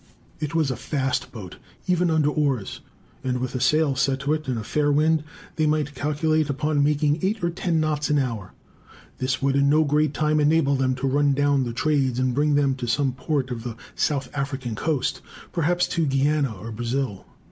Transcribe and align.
It 0.39 0.55
was 0.55 0.71
a 0.71 0.75
fast 0.75 1.31
boat, 1.31 1.57
even 1.85 2.09
under 2.09 2.31
oars, 2.31 2.79
and 3.23 3.37
with 3.37 3.53
a 3.53 3.59
sail 3.59 3.95
set 3.95 4.19
to 4.21 4.33
it, 4.33 4.47
and 4.47 4.57
a 4.57 4.63
fair 4.63 4.91
wind, 4.91 5.23
they 5.57 5.67
might 5.67 5.93
calculate 5.93 6.49
upon 6.49 6.83
making 6.83 7.19
eight 7.21 7.43
or 7.43 7.51
ten 7.51 7.79
knots 7.79 8.09
an 8.09 8.17
hour. 8.17 8.51
This 9.19 9.43
would 9.43 9.55
in 9.55 9.69
no 9.69 9.83
great 9.83 10.15
time 10.15 10.39
enable 10.39 10.75
them 10.75 10.95
to 10.95 11.07
run 11.07 11.33
down 11.33 11.65
the 11.65 11.71
"trades," 11.71 12.17
and 12.17 12.33
bring 12.33 12.55
them 12.55 12.73
to 12.77 12.87
some 12.87 13.11
port 13.11 13.51
of 13.51 13.61
the 13.63 13.75
South 13.93 14.27
American 14.33 14.73
coast, 14.73 15.21
perhaps 15.51 15.87
to 15.89 16.07
Guiana, 16.07 16.55
or 16.57 16.71
Brazil. 16.71 17.27